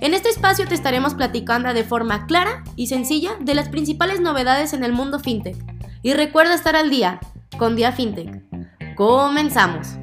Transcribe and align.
En 0.00 0.14
este 0.14 0.28
espacio 0.28 0.66
te 0.66 0.74
estaremos 0.74 1.14
platicando 1.14 1.74
de 1.74 1.82
forma 1.82 2.26
clara 2.26 2.62
y 2.76 2.86
sencilla 2.86 3.32
de 3.40 3.54
las 3.54 3.68
principales 3.68 4.20
novedades 4.20 4.72
en 4.72 4.84
el 4.84 4.92
mundo 4.92 5.18
FinTech. 5.18 5.56
Y 6.02 6.12
recuerda 6.14 6.54
estar 6.54 6.76
al 6.76 6.88
día 6.88 7.18
con 7.58 7.74
Dia 7.74 7.90
FinTech. 7.90 8.44
Comenzamos. 8.94 9.98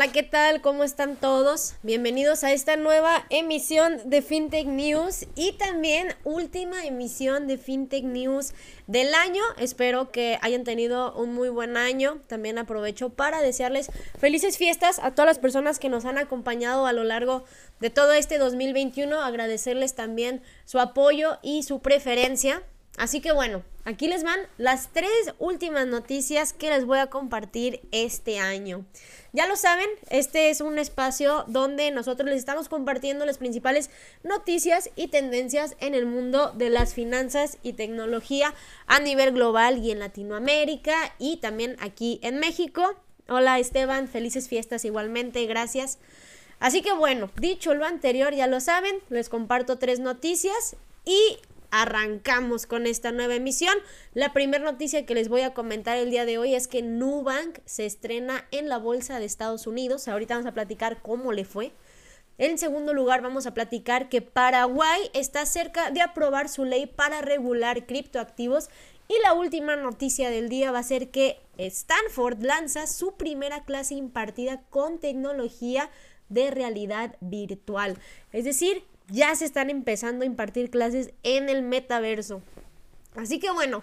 Hola, 0.00 0.12
¿qué 0.12 0.22
tal? 0.22 0.62
¿Cómo 0.62 0.82
están 0.82 1.14
todos? 1.16 1.74
Bienvenidos 1.82 2.42
a 2.42 2.52
esta 2.52 2.76
nueva 2.76 3.26
emisión 3.28 4.00
de 4.08 4.22
FinTech 4.22 4.66
News 4.66 5.26
y 5.36 5.52
también 5.58 6.14
última 6.24 6.86
emisión 6.86 7.46
de 7.46 7.58
FinTech 7.58 8.04
News 8.04 8.54
del 8.86 9.12
año. 9.12 9.42
Espero 9.58 10.10
que 10.10 10.38
hayan 10.40 10.64
tenido 10.64 11.12
un 11.12 11.34
muy 11.34 11.50
buen 11.50 11.76
año. 11.76 12.22
También 12.28 12.56
aprovecho 12.56 13.10
para 13.10 13.42
desearles 13.42 13.90
felices 14.18 14.56
fiestas 14.56 15.00
a 15.00 15.10
todas 15.10 15.26
las 15.26 15.38
personas 15.38 15.78
que 15.78 15.90
nos 15.90 16.06
han 16.06 16.16
acompañado 16.16 16.86
a 16.86 16.94
lo 16.94 17.04
largo 17.04 17.44
de 17.80 17.90
todo 17.90 18.14
este 18.14 18.38
2021. 18.38 19.20
Agradecerles 19.20 19.94
también 19.94 20.40
su 20.64 20.80
apoyo 20.80 21.36
y 21.42 21.62
su 21.62 21.80
preferencia. 21.80 22.62
Así 22.96 23.20
que 23.20 23.32
bueno, 23.32 23.62
aquí 23.84 24.08
les 24.08 24.24
van 24.24 24.40
las 24.58 24.92
tres 24.92 25.10
últimas 25.38 25.86
noticias 25.86 26.52
que 26.52 26.70
les 26.70 26.84
voy 26.84 26.98
a 26.98 27.06
compartir 27.06 27.80
este 27.92 28.38
año. 28.38 28.84
Ya 29.32 29.46
lo 29.46 29.56
saben, 29.56 29.88
este 30.10 30.50
es 30.50 30.60
un 30.60 30.78
espacio 30.78 31.44
donde 31.46 31.90
nosotros 31.92 32.28
les 32.28 32.38
estamos 32.38 32.68
compartiendo 32.68 33.24
las 33.24 33.38
principales 33.38 33.90
noticias 34.24 34.90
y 34.96 35.08
tendencias 35.08 35.76
en 35.78 35.94
el 35.94 36.04
mundo 36.04 36.52
de 36.52 36.68
las 36.68 36.94
finanzas 36.94 37.58
y 37.62 37.74
tecnología 37.74 38.54
a 38.86 38.98
nivel 38.98 39.32
global 39.32 39.78
y 39.78 39.92
en 39.92 40.00
Latinoamérica 40.00 41.14
y 41.18 41.36
también 41.36 41.76
aquí 41.80 42.18
en 42.22 42.38
México. 42.38 42.96
Hola 43.28 43.60
Esteban, 43.60 44.08
felices 44.08 44.48
fiestas 44.48 44.84
igualmente, 44.84 45.46
gracias. 45.46 45.98
Así 46.58 46.82
que 46.82 46.92
bueno, 46.92 47.30
dicho 47.36 47.72
lo 47.74 47.86
anterior, 47.86 48.34
ya 48.34 48.48
lo 48.48 48.60
saben, 48.60 48.96
les 49.08 49.28
comparto 49.28 49.78
tres 49.78 50.00
noticias 50.00 50.76
y 51.04 51.38
arrancamos 51.70 52.66
con 52.66 52.86
esta 52.86 53.12
nueva 53.12 53.34
emisión. 53.34 53.74
La 54.14 54.32
primera 54.32 54.64
noticia 54.64 55.06
que 55.06 55.14
les 55.14 55.28
voy 55.28 55.42
a 55.42 55.54
comentar 55.54 55.96
el 55.96 56.10
día 56.10 56.24
de 56.24 56.38
hoy 56.38 56.54
es 56.54 56.68
que 56.68 56.82
Nubank 56.82 57.58
se 57.64 57.86
estrena 57.86 58.46
en 58.50 58.68
la 58.68 58.78
bolsa 58.78 59.18
de 59.18 59.24
Estados 59.24 59.66
Unidos. 59.66 60.08
Ahorita 60.08 60.34
vamos 60.34 60.50
a 60.50 60.54
platicar 60.54 61.02
cómo 61.02 61.32
le 61.32 61.44
fue. 61.44 61.72
En 62.38 62.56
segundo 62.56 62.94
lugar, 62.94 63.20
vamos 63.20 63.46
a 63.46 63.52
platicar 63.52 64.08
que 64.08 64.22
Paraguay 64.22 65.10
está 65.12 65.44
cerca 65.44 65.90
de 65.90 66.00
aprobar 66.00 66.48
su 66.48 66.64
ley 66.64 66.86
para 66.86 67.20
regular 67.20 67.84
criptoactivos. 67.84 68.70
Y 69.08 69.14
la 69.22 69.34
última 69.34 69.76
noticia 69.76 70.30
del 70.30 70.48
día 70.48 70.70
va 70.70 70.78
a 70.78 70.84
ser 70.84 71.10
que 71.10 71.40
Stanford 71.58 72.42
lanza 72.42 72.86
su 72.86 73.16
primera 73.16 73.64
clase 73.64 73.94
impartida 73.94 74.62
con 74.70 75.00
tecnología 75.00 75.90
de 76.30 76.50
realidad 76.50 77.16
virtual. 77.20 77.98
Es 78.32 78.44
decir, 78.44 78.84
ya 79.10 79.34
se 79.34 79.44
están 79.44 79.70
empezando 79.70 80.22
a 80.22 80.26
impartir 80.26 80.70
clases 80.70 81.12
en 81.22 81.48
el 81.48 81.62
metaverso. 81.62 82.42
Así 83.16 83.38
que 83.38 83.50
bueno, 83.50 83.82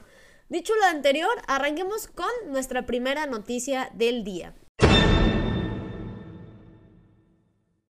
dicho 0.49 0.73
lo 0.75 0.85
anterior, 0.85 1.31
arranquemos 1.47 2.07
con 2.07 2.29
nuestra 2.47 2.85
primera 2.85 3.25
noticia 3.25 3.91
del 3.93 4.23
día. 4.23 4.53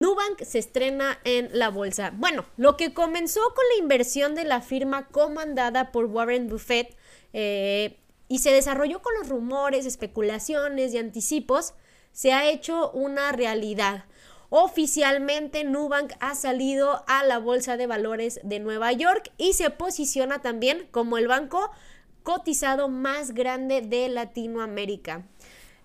Nubank 0.00 0.42
se 0.42 0.58
estrena 0.58 1.18
en 1.24 1.48
la 1.52 1.70
bolsa. 1.70 2.12
Bueno, 2.14 2.44
lo 2.56 2.76
que 2.76 2.92
comenzó 2.92 3.40
con 3.40 3.64
la 3.72 3.82
inversión 3.82 4.34
de 4.34 4.44
la 4.44 4.60
firma 4.60 5.08
comandada 5.08 5.92
por 5.92 6.06
Warren 6.06 6.48
Buffett 6.48 6.94
eh, 7.32 7.98
y 8.28 8.40
se 8.40 8.52
desarrolló 8.52 9.00
con 9.00 9.14
los 9.14 9.28
rumores, 9.28 9.86
especulaciones 9.86 10.92
y 10.92 10.98
anticipos, 10.98 11.72
se 12.12 12.32
ha 12.32 12.50
hecho 12.50 12.90
una 12.90 13.32
realidad. 13.32 14.04
Oficialmente 14.56 15.64
Nubank 15.64 16.12
ha 16.20 16.36
salido 16.36 17.02
a 17.08 17.24
la 17.24 17.38
Bolsa 17.38 17.76
de 17.76 17.88
Valores 17.88 18.38
de 18.44 18.60
Nueva 18.60 18.92
York 18.92 19.32
y 19.36 19.54
se 19.54 19.68
posiciona 19.70 20.42
también 20.42 20.86
como 20.92 21.18
el 21.18 21.26
banco 21.26 21.72
cotizado 22.22 22.88
más 22.88 23.34
grande 23.34 23.80
de 23.80 24.08
Latinoamérica. 24.08 25.26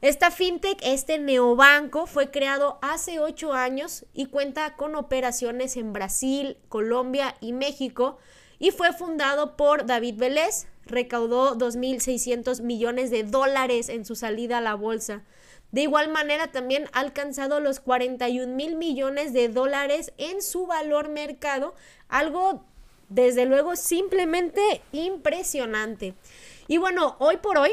Esta 0.02 0.30
fintech, 0.30 0.78
este 0.84 1.18
neobanco, 1.18 2.06
fue 2.06 2.30
creado 2.30 2.78
hace 2.84 3.20
ocho 3.20 3.54
años 3.54 4.06
y 4.14 4.28
cuenta 4.28 4.76
con 4.76 4.96
operaciones 4.96 5.76
en 5.76 5.92
Brasil, 5.92 6.56
Colombia 6.70 7.38
y 7.42 7.54
México 7.54 8.20
y 8.60 8.70
fue 8.70 8.94
fundado 8.94 9.58
por 9.58 9.88
David 9.88 10.18
Vélez. 10.18 10.68
Recaudó 10.86 11.58
2.600 11.58 12.62
millones 12.62 13.10
de 13.10 13.24
dólares 13.24 13.90
en 13.90 14.06
su 14.06 14.16
salida 14.16 14.60
a 14.60 14.62
la 14.62 14.76
bolsa. 14.76 15.24
De 15.72 15.82
igual 15.82 16.10
manera, 16.10 16.52
también 16.52 16.86
ha 16.94 17.00
alcanzado 17.02 17.60
los 17.60 17.80
41 17.80 18.56
mil 18.56 18.76
millones 18.76 19.34
de 19.34 19.50
dólares 19.50 20.14
en 20.18 20.42
su 20.42 20.66
valor 20.66 21.10
mercado, 21.10 21.76
algo 22.08 22.66
desde 23.10 23.46
luego 23.46 23.76
simplemente 23.76 24.62
impresionante. 24.92 26.16
Y 26.68 26.78
bueno, 26.78 27.16
hoy 27.20 27.38
por 27.38 27.58
hoy, 27.58 27.72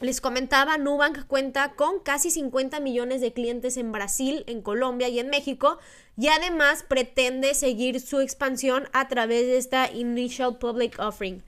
les 0.00 0.20
comentaba, 0.20 0.78
Nubank 0.78 1.26
cuenta 1.26 1.72
con 1.74 2.00
casi 2.00 2.30
50 2.30 2.80
millones 2.80 3.20
de 3.20 3.32
clientes 3.32 3.76
en 3.76 3.92
Brasil, 3.92 4.44
en 4.46 4.62
Colombia 4.62 5.08
y 5.08 5.18
en 5.18 5.28
México, 5.28 5.78
y 6.16 6.28
además 6.28 6.84
pretende 6.88 7.54
seguir 7.54 8.00
su 8.00 8.20
expansión 8.20 8.88
a 8.92 9.08
través 9.08 9.46
de 9.46 9.58
esta 9.58 9.90
Initial 9.90 10.58
Public 10.58 10.98
Offering. 10.98 11.42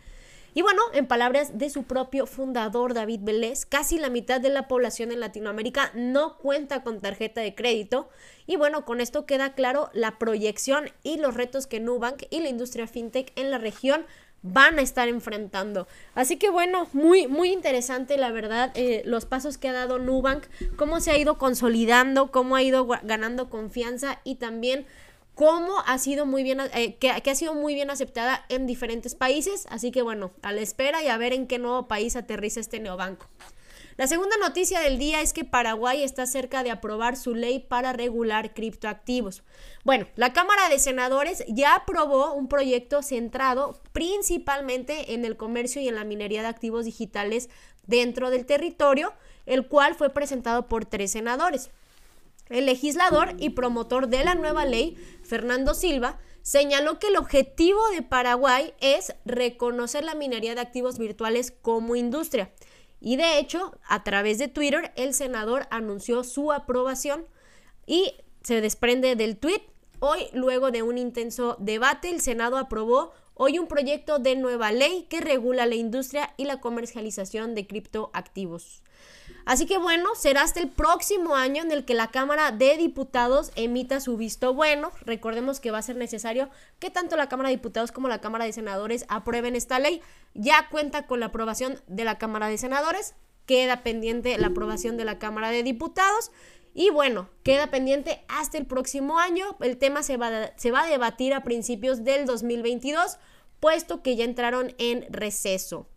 Y 0.54 0.60
bueno, 0.62 0.82
en 0.92 1.06
palabras 1.06 1.56
de 1.58 1.70
su 1.70 1.84
propio 1.84 2.26
fundador 2.26 2.92
David 2.92 3.20
Vélez, 3.22 3.64
casi 3.64 3.98
la 3.98 4.10
mitad 4.10 4.40
de 4.40 4.50
la 4.50 4.68
población 4.68 5.10
en 5.10 5.20
Latinoamérica 5.20 5.90
no 5.94 6.36
cuenta 6.36 6.82
con 6.82 7.00
tarjeta 7.00 7.40
de 7.40 7.54
crédito. 7.54 8.10
Y 8.46 8.56
bueno, 8.56 8.84
con 8.84 9.00
esto 9.00 9.24
queda 9.24 9.54
claro 9.54 9.88
la 9.94 10.18
proyección 10.18 10.90
y 11.02 11.16
los 11.16 11.34
retos 11.34 11.66
que 11.66 11.80
Nubank 11.80 12.24
y 12.28 12.40
la 12.40 12.50
industria 12.50 12.86
fintech 12.86 13.32
en 13.36 13.50
la 13.50 13.58
región 13.58 14.04
van 14.42 14.78
a 14.78 14.82
estar 14.82 15.08
enfrentando. 15.08 15.86
Así 16.14 16.36
que 16.36 16.50
bueno, 16.50 16.88
muy, 16.92 17.28
muy 17.28 17.50
interesante 17.50 18.18
la 18.18 18.32
verdad, 18.32 18.72
eh, 18.74 19.02
los 19.06 19.24
pasos 19.24 19.56
que 19.56 19.68
ha 19.68 19.72
dado 19.72 19.98
Nubank, 19.98 20.44
cómo 20.76 21.00
se 21.00 21.12
ha 21.12 21.18
ido 21.18 21.38
consolidando, 21.38 22.30
cómo 22.30 22.56
ha 22.56 22.62
ido 22.62 22.86
ganando 22.86 23.48
confianza 23.48 24.20
y 24.24 24.34
también 24.34 24.84
cómo 25.34 25.80
ha 25.86 25.98
sido 25.98 26.26
muy 26.26 26.42
bien, 26.42 26.60
eh, 26.74 26.96
que, 26.96 27.10
ha 27.10 27.34
sido 27.34 27.54
muy 27.54 27.74
bien 27.74 27.90
aceptada 27.90 28.44
en 28.48 28.66
diferentes 28.66 29.14
países. 29.14 29.66
Así 29.68 29.90
que 29.90 30.02
bueno, 30.02 30.32
a 30.42 30.52
la 30.52 30.60
espera 30.60 31.02
y 31.02 31.08
a 31.08 31.16
ver 31.16 31.32
en 31.32 31.46
qué 31.46 31.58
nuevo 31.58 31.88
país 31.88 32.16
aterriza 32.16 32.60
este 32.60 32.80
neobanco. 32.80 33.26
La 33.98 34.06
segunda 34.06 34.36
noticia 34.38 34.80
del 34.80 34.98
día 34.98 35.20
es 35.20 35.34
que 35.34 35.44
Paraguay 35.44 36.02
está 36.02 36.26
cerca 36.26 36.62
de 36.62 36.70
aprobar 36.70 37.14
su 37.14 37.34
ley 37.34 37.60
para 37.60 37.92
regular 37.92 38.54
criptoactivos. 38.54 39.42
Bueno, 39.84 40.06
la 40.16 40.32
Cámara 40.32 40.70
de 40.70 40.78
Senadores 40.78 41.44
ya 41.46 41.74
aprobó 41.74 42.32
un 42.32 42.48
proyecto 42.48 43.02
centrado 43.02 43.78
principalmente 43.92 45.12
en 45.12 45.26
el 45.26 45.36
comercio 45.36 45.82
y 45.82 45.88
en 45.88 45.96
la 45.96 46.04
minería 46.04 46.40
de 46.40 46.48
activos 46.48 46.86
digitales 46.86 47.50
dentro 47.86 48.30
del 48.30 48.46
territorio, 48.46 49.12
el 49.44 49.68
cual 49.68 49.94
fue 49.94 50.08
presentado 50.08 50.68
por 50.68 50.86
tres 50.86 51.12
senadores. 51.12 51.70
El 52.52 52.66
legislador 52.66 53.34
y 53.38 53.50
promotor 53.50 54.08
de 54.08 54.24
la 54.24 54.34
nueva 54.34 54.66
ley, 54.66 54.94
Fernando 55.22 55.72
Silva, 55.72 56.18
señaló 56.42 56.98
que 56.98 57.06
el 57.06 57.16
objetivo 57.16 57.80
de 57.94 58.02
Paraguay 58.02 58.74
es 58.78 59.14
reconocer 59.24 60.04
la 60.04 60.14
minería 60.14 60.54
de 60.54 60.60
activos 60.60 60.98
virtuales 60.98 61.50
como 61.62 61.96
industria. 61.96 62.52
Y 63.00 63.16
de 63.16 63.38
hecho, 63.38 63.72
a 63.88 64.04
través 64.04 64.36
de 64.36 64.48
Twitter, 64.48 64.92
el 64.96 65.14
senador 65.14 65.66
anunció 65.70 66.24
su 66.24 66.52
aprobación 66.52 67.24
y 67.86 68.12
se 68.42 68.60
desprende 68.60 69.16
del 69.16 69.38
tweet. 69.38 69.62
Hoy, 70.00 70.26
luego 70.34 70.70
de 70.70 70.82
un 70.82 70.98
intenso 70.98 71.56
debate, 71.58 72.10
el 72.10 72.20
Senado 72.20 72.58
aprobó 72.58 73.12
hoy 73.32 73.58
un 73.58 73.66
proyecto 73.66 74.18
de 74.18 74.36
nueva 74.36 74.72
ley 74.72 75.06
que 75.08 75.22
regula 75.22 75.64
la 75.64 75.76
industria 75.76 76.34
y 76.36 76.44
la 76.44 76.60
comercialización 76.60 77.54
de 77.54 77.66
criptoactivos. 77.66 78.82
Así 79.44 79.66
que 79.66 79.78
bueno, 79.78 80.14
será 80.14 80.42
hasta 80.42 80.60
el 80.60 80.68
próximo 80.68 81.34
año 81.34 81.62
en 81.62 81.72
el 81.72 81.84
que 81.84 81.94
la 81.94 82.10
Cámara 82.10 82.52
de 82.52 82.76
Diputados 82.76 83.50
emita 83.56 84.00
su 84.00 84.16
visto 84.16 84.54
bueno. 84.54 84.92
Recordemos 85.00 85.58
que 85.58 85.70
va 85.70 85.78
a 85.78 85.82
ser 85.82 85.96
necesario 85.96 86.48
que 86.78 86.90
tanto 86.90 87.16
la 87.16 87.28
Cámara 87.28 87.48
de 87.48 87.56
Diputados 87.56 87.90
como 87.90 88.08
la 88.08 88.20
Cámara 88.20 88.44
de 88.44 88.52
Senadores 88.52 89.04
aprueben 89.08 89.56
esta 89.56 89.78
ley. 89.78 90.00
Ya 90.34 90.68
cuenta 90.70 91.06
con 91.06 91.20
la 91.20 91.26
aprobación 91.26 91.80
de 91.88 92.04
la 92.04 92.18
Cámara 92.18 92.48
de 92.48 92.58
Senadores, 92.58 93.14
queda 93.46 93.82
pendiente 93.82 94.38
la 94.38 94.48
aprobación 94.48 94.96
de 94.96 95.04
la 95.04 95.18
Cámara 95.18 95.50
de 95.50 95.62
Diputados. 95.62 96.30
Y 96.74 96.90
bueno, 96.90 97.28
queda 97.42 97.66
pendiente 97.66 98.24
hasta 98.28 98.58
el 98.58 98.66
próximo 98.66 99.18
año. 99.18 99.56
El 99.60 99.76
tema 99.76 100.02
se 100.02 100.16
va, 100.16 100.52
se 100.56 100.70
va 100.70 100.82
a 100.82 100.86
debatir 100.86 101.34
a 101.34 101.42
principios 101.42 102.04
del 102.04 102.24
2022, 102.26 103.18
puesto 103.60 104.02
que 104.02 104.16
ya 104.16 104.24
entraron 104.24 104.74
en 104.78 105.04
receso. 105.12 105.88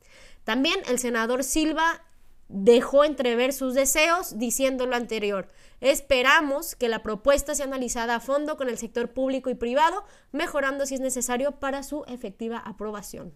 También 0.44 0.80
el 0.88 1.00
senador 1.00 1.44
Silva 1.44 2.05
dejó 2.47 3.03
entrever 3.03 3.53
sus 3.53 3.74
deseos 3.74 4.38
diciendo 4.38 4.86
lo 4.86 4.95
anterior. 4.95 5.47
Esperamos 5.81 6.75
que 6.75 6.89
la 6.89 7.03
propuesta 7.03 7.56
sea 7.56 7.65
analizada 7.65 8.15
a 8.15 8.19
fondo 8.19 8.57
con 8.57 8.69
el 8.69 8.77
sector 8.77 9.12
público 9.12 9.50
y 9.50 9.56
privado, 9.56 10.06
mejorando 10.31 10.86
si 10.86 10.95
es 10.95 11.01
necesario 11.01 11.59
para 11.59 11.83
su 11.83 12.03
efectiva 12.07 12.57
aprobación. 12.57 13.33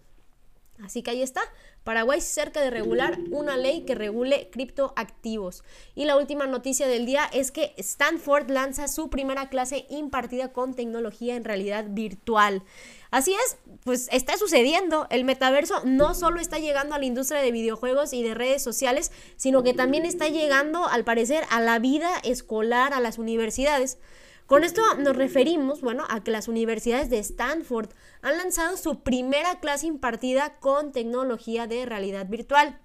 Así 0.84 1.02
que 1.02 1.10
ahí 1.10 1.22
está. 1.22 1.40
Paraguay 1.84 2.20
cerca 2.20 2.60
de 2.60 2.70
regular 2.70 3.18
una 3.30 3.56
ley 3.56 3.82
que 3.82 3.94
regule 3.94 4.50
criptoactivos. 4.52 5.64
Y 5.94 6.04
la 6.04 6.16
última 6.16 6.46
noticia 6.46 6.86
del 6.86 7.06
día 7.06 7.24
es 7.32 7.50
que 7.50 7.74
Stanford 7.78 8.50
lanza 8.50 8.86
su 8.86 9.08
primera 9.08 9.48
clase 9.48 9.86
impartida 9.88 10.52
con 10.52 10.74
tecnología 10.74 11.36
en 11.36 11.44
realidad 11.44 11.86
virtual. 11.88 12.62
Así 13.10 13.34
es, 13.34 13.56
pues 13.84 14.08
está 14.12 14.36
sucediendo. 14.36 15.06
El 15.10 15.24
metaverso 15.24 15.82
no 15.84 16.14
solo 16.14 16.38
está 16.38 16.58
llegando 16.58 16.94
a 16.94 16.98
la 16.98 17.06
industria 17.06 17.40
de 17.40 17.50
videojuegos 17.50 18.12
y 18.12 18.22
de 18.22 18.34
redes 18.34 18.62
sociales, 18.62 19.10
sino 19.36 19.62
que 19.62 19.74
también 19.74 20.04
está 20.04 20.28
llegando, 20.28 20.86
al 20.86 21.04
parecer, 21.04 21.44
a 21.50 21.60
la 21.60 21.78
vida 21.78 22.10
escolar, 22.24 22.92
a 22.92 23.00
las 23.00 23.18
universidades. 23.18 23.98
Con 24.50 24.64
esto 24.64 24.82
nos 24.98 25.14
referimos, 25.14 25.80
bueno, 25.80 26.02
a 26.08 26.24
que 26.24 26.32
las 26.32 26.48
universidades 26.48 27.08
de 27.08 27.20
Stanford 27.20 27.90
han 28.20 28.36
lanzado 28.36 28.76
su 28.76 29.00
primera 29.04 29.60
clase 29.60 29.86
impartida 29.86 30.58
con 30.58 30.90
tecnología 30.90 31.68
de 31.68 31.86
realidad 31.86 32.26
virtual. 32.26 32.80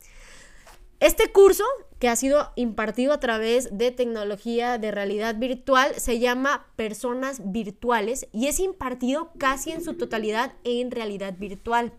Este 1.02 1.30
curso, 1.30 1.66
que 2.00 2.08
ha 2.08 2.16
sido 2.16 2.54
impartido 2.56 3.12
a 3.12 3.20
través 3.20 3.78
de 3.78 3.92
tecnología 3.92 4.78
de 4.78 4.92
realidad 4.92 5.36
virtual, 5.36 5.94
se 5.98 6.20
llama 6.20 6.68
Personas 6.78 7.52
Virtuales 7.52 8.28
y 8.32 8.48
es 8.48 8.60
impartido 8.62 9.32
casi 9.38 9.72
en 9.72 9.84
su 9.84 9.96
totalidad 9.96 10.54
en 10.64 10.92
realidad 10.92 11.36
virtual. 11.38 11.92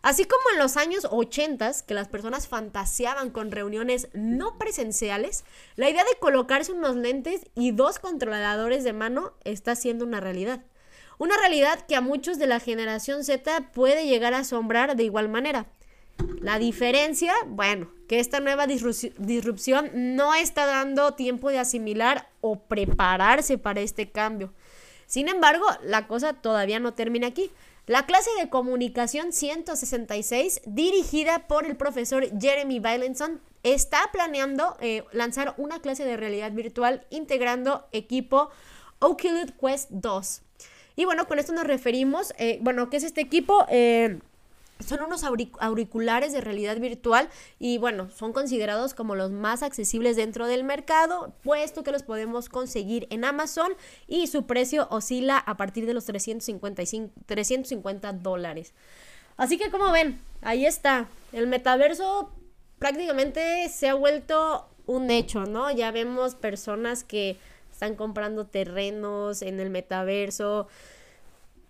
Así 0.00 0.24
como 0.24 0.42
en 0.52 0.58
los 0.60 0.78
años 0.78 1.06
80, 1.10 1.72
que 1.86 1.92
las 1.92 2.08
personas 2.08 2.48
fantaseaban 2.48 3.30
con 3.30 3.50
reuniones 3.50 4.08
no 4.14 4.56
presenciales, 4.56 5.44
la 5.76 5.90
idea 5.90 6.04
de 6.04 6.18
colocarse 6.18 6.72
unos 6.72 6.96
lentes 6.96 7.42
y 7.54 7.72
dos 7.72 7.98
controladores 7.98 8.82
de 8.82 8.94
mano 8.94 9.34
está 9.44 9.76
siendo 9.76 10.06
una 10.06 10.20
realidad. 10.20 10.64
Una 11.18 11.36
realidad 11.36 11.84
que 11.86 11.96
a 11.96 12.00
muchos 12.00 12.38
de 12.38 12.46
la 12.46 12.60
generación 12.60 13.24
Z 13.24 13.72
puede 13.72 14.06
llegar 14.06 14.32
a 14.32 14.38
asombrar 14.38 14.96
de 14.96 15.04
igual 15.04 15.28
manera. 15.28 15.66
La 16.40 16.58
diferencia, 16.58 17.34
bueno, 17.46 17.97
que 18.08 18.18
esta 18.18 18.40
nueva 18.40 18.66
disrupción 18.66 19.90
no 19.94 20.34
está 20.34 20.66
dando 20.66 21.14
tiempo 21.14 21.50
de 21.50 21.58
asimilar 21.58 22.28
o 22.40 22.58
prepararse 22.58 23.58
para 23.58 23.80
este 23.80 24.10
cambio. 24.10 24.52
Sin 25.06 25.28
embargo, 25.28 25.64
la 25.82 26.06
cosa 26.08 26.32
todavía 26.32 26.80
no 26.80 26.94
termina 26.94 27.28
aquí. 27.28 27.50
La 27.86 28.06
clase 28.06 28.30
de 28.38 28.48
comunicación 28.48 29.32
166, 29.32 30.62
dirigida 30.66 31.46
por 31.46 31.66
el 31.66 31.76
profesor 31.76 32.26
Jeremy 32.38 32.80
Bailenson, 32.80 33.40
está 33.62 34.10
planeando 34.12 34.76
eh, 34.80 35.04
lanzar 35.12 35.54
una 35.56 35.80
clase 35.80 36.04
de 36.04 36.16
realidad 36.16 36.52
virtual 36.52 37.06
integrando 37.10 37.86
equipo 37.92 38.50
Oculus 38.98 39.52
Quest 39.60 39.90
2. 39.90 40.42
Y 40.96 41.04
bueno, 41.04 41.26
con 41.28 41.38
esto 41.38 41.52
nos 41.52 41.64
referimos, 41.64 42.34
eh, 42.38 42.58
bueno, 42.60 42.90
¿qué 42.90 42.96
es 42.96 43.04
este 43.04 43.20
equipo? 43.20 43.66
Eh, 43.68 44.18
son 44.86 45.02
unos 45.02 45.24
auriculares 45.24 46.32
de 46.32 46.40
realidad 46.40 46.78
virtual 46.78 47.28
y 47.58 47.78
bueno, 47.78 48.10
son 48.10 48.32
considerados 48.32 48.94
como 48.94 49.14
los 49.14 49.30
más 49.30 49.62
accesibles 49.62 50.16
dentro 50.16 50.46
del 50.46 50.64
mercado, 50.64 51.34
puesto 51.42 51.82
que 51.82 51.92
los 51.92 52.02
podemos 52.02 52.48
conseguir 52.48 53.06
en 53.10 53.24
Amazon 53.24 53.72
y 54.06 54.26
su 54.28 54.46
precio 54.46 54.86
oscila 54.90 55.38
a 55.38 55.56
partir 55.56 55.86
de 55.86 55.94
los 55.94 56.04
355, 56.04 57.12
350 57.26 58.12
dólares. 58.14 58.72
Así 59.36 59.56
que 59.58 59.70
como 59.70 59.92
ven, 59.92 60.20
ahí 60.42 60.66
está. 60.66 61.08
El 61.32 61.46
metaverso 61.46 62.32
prácticamente 62.78 63.68
se 63.68 63.88
ha 63.88 63.94
vuelto 63.94 64.68
un 64.86 65.10
hecho, 65.10 65.44
¿no? 65.44 65.70
Ya 65.70 65.90
vemos 65.90 66.34
personas 66.34 67.04
que 67.04 67.36
están 67.70 67.94
comprando 67.94 68.46
terrenos 68.46 69.42
en 69.42 69.60
el 69.60 69.70
metaverso 69.70 70.66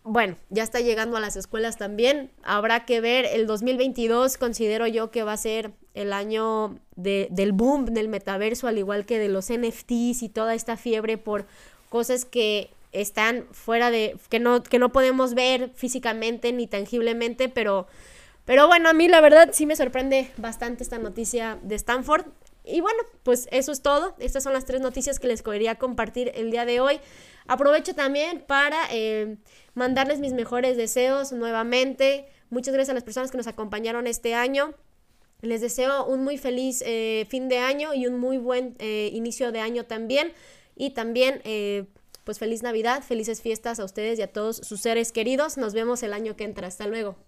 bueno, 0.09 0.37
ya 0.49 0.63
está 0.63 0.81
llegando 0.81 1.19
a 1.19 1.21
las 1.21 1.37
escuelas 1.37 1.77
también. 1.77 2.31
Habrá 2.43 2.87
que 2.87 3.01
ver, 3.01 3.27
el 3.27 3.47
2022 3.47 4.39
considero 4.39 4.87
yo 4.87 5.11
que 5.11 5.23
va 5.23 5.35
a 5.35 5.37
ser 5.37 5.73
el 5.93 6.15
año 6.15 6.79
del 6.97 7.53
boom 7.53 7.85
del 7.85 8.09
metaverso, 8.09 8.69
al 8.69 8.79
igual 8.79 9.05
que 9.05 9.19
de 9.19 9.29
los 9.29 9.53
NFTs 9.53 10.23
y 10.23 10.31
toda 10.33 10.55
esta 10.55 10.79
fiebre 10.79 11.19
por 11.19 11.47
cosas 11.91 12.25
que 12.25 12.71
están 12.93 13.45
fuera 13.53 13.91
de, 13.91 14.17
que 14.31 14.41
no, 14.41 14.63
que 14.63 14.79
no 14.79 14.93
podemos 14.93 15.35
ver 15.35 15.71
físicamente 15.75 16.53
ni 16.53 16.67
tangiblemente, 16.67 17.51
pero, 17.51 17.87
pero 18.47 18.67
bueno, 18.67 18.89
a 18.89 18.95
mí 18.95 19.09
la 19.09 19.21
verdad 19.21 19.51
sí 19.53 19.67
me 19.67 19.77
sorprende 19.77 20.31
bastante 20.39 20.83
esta 20.83 20.99
noticia 20.99 21.59
de 21.63 21.75
Stanford. 21.75 22.25
Y 22.69 22.83
bueno, 22.83 22.99
pues 23.23 23.49
eso 23.51 23.73
es 23.73 23.81
todo. 23.81 24.15
Estas 24.19 24.43
son 24.43 24.53
las 24.53 24.67
tres 24.67 24.81
noticias 24.81 25.19
que 25.19 25.27
les 25.27 25.43
quería 25.43 25.77
compartir 25.77 26.33
el 26.35 26.51
día 26.51 26.67
de 26.67 26.81
hoy. 26.81 27.01
Aprovecho 27.47 27.95
también 27.95 28.45
para 28.47 28.77
eh, 28.91 29.39
mandarles 29.75 30.21
mis 30.21 30.35
mejores 30.35 30.77
deseos 30.77 31.33
nuevamente. 31.33 32.29
Muchas 32.51 32.75
gracias 32.75 32.91
a 32.91 32.95
las 32.95 33.05
personas 33.05 33.31
que 33.31 33.39
nos 33.39 33.47
acompañaron 33.47 34.07
este 34.07 34.35
año. 34.35 34.75
Les 35.41 35.63
deseo 35.63 36.05
un 36.05 36.25
muy 36.25 36.37
feliz 36.37 36.83
eh, 36.85 37.27
fin 37.31 37.49
de 37.49 37.59
año 37.59 37.95
y 37.95 38.07
un 38.07 38.19
muy 38.19 38.37
buen 38.37 38.77
eh, 38.81 39.11
inicio 39.15 39.51
de 39.51 39.61
año 39.61 39.87
también. 39.87 40.33
Y 40.77 40.91
también, 40.91 41.43
pues 42.23 42.39
feliz 42.39 42.63
Navidad, 42.63 43.03
felices 43.03 43.43
fiestas 43.43 43.81
a 43.81 43.85
ustedes 43.85 44.17
y 44.21 44.23
a 44.23 44.33
todos 44.33 44.59
sus 44.59 44.81
seres 44.81 45.11
queridos. 45.11 45.57
Nos 45.57 45.75
vemos 45.75 46.05
el 46.05 46.13
año 46.13 46.37
que 46.37 46.45
entra. 46.45 46.69
Hasta 46.69 46.87
luego. 46.87 47.19